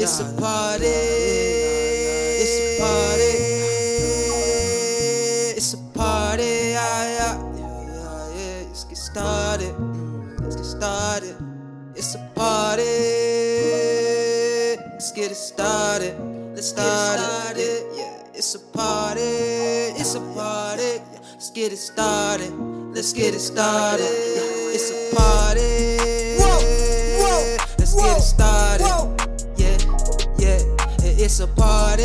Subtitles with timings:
[0.00, 0.86] It's a party.
[2.38, 3.32] It's a party.
[5.56, 6.70] It's a party.
[6.70, 8.62] Yeah, yeah, yeah.
[8.68, 9.74] Let's get started.
[10.40, 11.36] Let's get started.
[11.96, 12.84] It's a party.
[14.92, 16.14] Let's get it started.
[16.54, 17.84] Let's start it.
[17.96, 19.20] Yeah, it's a party.
[19.98, 21.02] It's a party.
[21.32, 22.52] Let's get it started.
[22.94, 24.06] Let's get it started.
[24.72, 25.98] It's a party.
[26.38, 26.60] Whoa,
[27.20, 28.57] whoa, Let's get it started.
[31.28, 31.36] Whoa.
[31.36, 31.36] Yeah, yeah.
[31.36, 32.04] It's a party.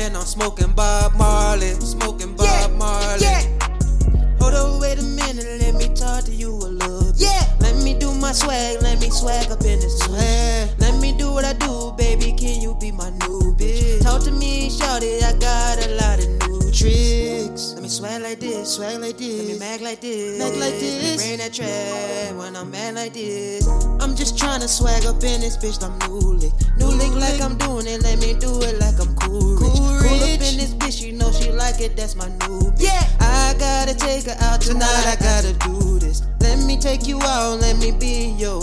[0.00, 1.70] And I'm smoking Bob Marley.
[1.80, 3.22] Smoking Bob Yeah, Marley.
[3.22, 3.42] yeah.
[4.40, 5.60] Hold on, wait a minute.
[5.60, 7.20] Let me talk to you a little bit.
[7.20, 7.44] Yeah.
[7.60, 8.82] Let me do my swag.
[8.82, 10.70] Let me swag up in this swag.
[10.78, 12.32] Let me do what I do, baby.
[12.32, 14.02] Can you be my new bitch?
[14.02, 15.22] Talk to me, shawty.
[15.22, 15.59] I got
[18.30, 19.42] like this, swag like this.
[19.42, 21.16] Let me mag like this, Mag like this.
[21.16, 23.66] bring that track when I'm mad like this.
[23.98, 25.82] I'm just trying to swag up in this bitch.
[25.82, 28.02] I'm new lick, new lick like I'm doing it.
[28.02, 29.72] Let me do it like I'm cool rich.
[29.74, 31.96] Cool Pull up in this bitch, you know she like it.
[31.96, 32.86] That's my new bitch.
[32.86, 33.02] Yeah.
[33.18, 34.86] I gotta take her out tonight.
[34.86, 36.22] I gotta do this.
[36.40, 37.58] Let me take you out.
[37.60, 38.59] Let me be your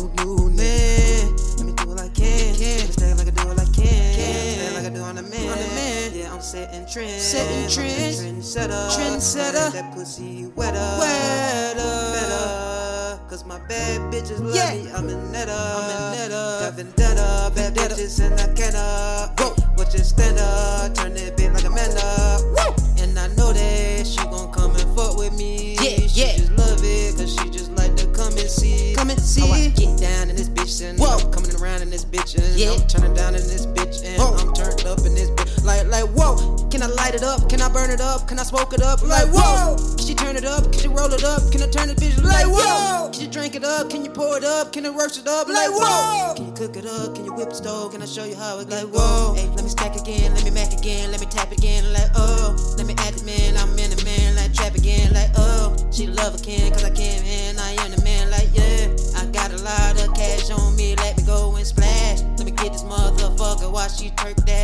[6.85, 7.23] setting trends.
[7.23, 8.21] Setting trends.
[8.21, 8.89] Trendsetter.
[8.91, 9.71] Trendsetter.
[9.73, 10.77] That pussy wetter.
[10.99, 11.77] Wetter.
[12.13, 13.19] Better.
[13.29, 14.73] Cause my bad bitches love Yeah.
[14.73, 14.91] me.
[14.91, 15.49] I'm a netter.
[15.49, 16.61] I'm a netter.
[16.61, 17.51] Got vendetta.
[17.55, 19.39] Bad bitches and I can't up.
[19.39, 19.53] Whoa.
[19.75, 20.93] What you stand up?
[20.95, 22.41] Turn that bitch like a man up.
[22.41, 23.03] Woo.
[23.03, 25.75] And I know that she gon' come and fuck with me.
[25.75, 26.37] Yeah, she yeah.
[26.37, 28.93] just love it, cause she just like to come and see.
[28.95, 29.41] Come and see.
[29.41, 31.17] How I get down in this bitch and Whoa.
[31.17, 32.71] I'm coming around in this bitch and Yeah.
[32.73, 34.35] I'm turning down in this bitch and Whoa.
[34.35, 35.63] I'm turned up in this bitch.
[35.63, 37.49] Like, like, whoa, can I light it up?
[37.49, 38.27] Can I burn it up?
[38.27, 39.01] Can I smoke it up?
[39.01, 40.71] Like, whoa, can she turn it up?
[40.71, 41.51] Can she roll it up?
[41.51, 43.09] Can I turn this bitch like, whoa?
[43.09, 43.89] Can you drink it up?
[43.89, 44.73] Can you pour it up?
[44.73, 45.47] Can I roast it up?
[45.47, 46.35] Like, whoa.
[46.35, 47.15] Can you cook it up?
[47.15, 47.93] Can you whip the stove?
[47.93, 49.33] Can I show you how it like whoa?
[49.33, 52.53] Hey, let me stack again, let me mac again, let me tap again, like oh.
[52.77, 55.75] Let me act the man, I'm in the man, like trap again, like oh.
[55.91, 58.85] She love a can, cause I can, man, I am the man, like yeah.
[59.17, 62.21] I got a lot of cash on me, let me go and splash.
[62.37, 64.56] Let me get this motherfucker while she twerk that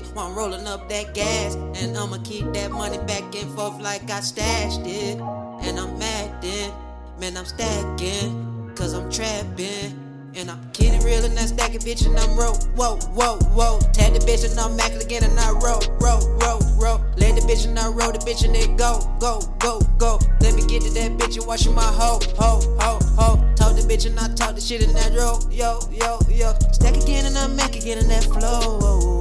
[0.00, 1.54] shit while I'm rolling up that gas.
[1.54, 5.18] And I'ma keep that money back and forth like I stashed it.
[5.62, 6.72] And I'm acting,
[7.18, 9.96] man, I'm stacking, cause I'm trapping.
[10.32, 13.80] And I'm kidding real and not stacking, bitch, and I'm roll, whoa, whoa, whoa.
[13.92, 17.04] Tag the bitch and I'm macking again and I roll, roll, roll, roll.
[17.16, 20.20] Let the bitch and I roll the bitch and it go, go, go, go.
[20.40, 23.54] Let me get to that bitch and wash my hoe, hoe, hoe, hoe.
[23.56, 26.54] Talk the bitch and I talk the shit in that roll, yo, yo, yo.
[26.72, 29.18] Stack again and I mac again in that flow,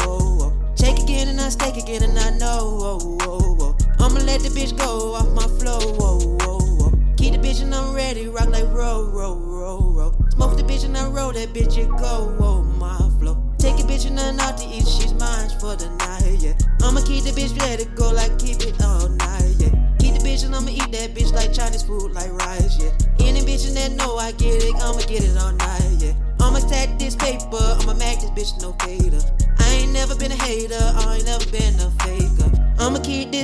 [1.19, 3.77] again and I stake again and I know, whoa, whoa, whoa.
[3.99, 6.91] I'ma let the bitch go off my flow, whoa, whoa, whoa.
[7.17, 10.15] Keep the bitch and I'm ready, rock like roll, roll, roll, roll.
[10.29, 13.35] Smoke the bitch and I roll that bitch, it go, whoa, my flow.
[13.57, 16.53] Take a bitch and I'm out to eat, she's mine for the night, yeah.
[16.83, 19.75] I'ma keep the bitch, it go like keep it all night, yeah.
[19.99, 22.95] Keep the bitch and I'ma eat that bitch like Chinese food, like rice, yeah.
[23.19, 26.13] Any bitch and that know I get it, I'ma get it all night, yeah.
[26.39, 29.19] I'ma stack this paper, I'ma make this bitch no cater.
[29.59, 30.79] I ain't never been a hater,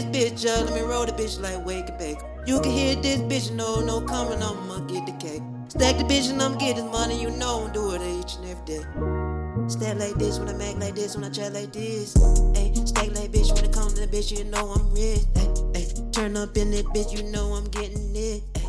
[0.01, 2.17] this bitch up, let me roll the bitch like wake and.
[2.45, 5.41] You can hear this bitch, no, no coming, I'ma get the cake.
[5.69, 8.66] Stack the bitch and I'm getting money, you know I'm do it each and every
[8.66, 8.84] day.
[9.69, 12.13] Stack like this when I make like this, when I chat like this.
[12.53, 15.23] Hey, stack like bitch when it comes to the bitch, you know I'm rich.
[15.34, 18.44] Hey, hey, turn up in it, bitch, you know I'm getting it.
[18.57, 18.64] Ay,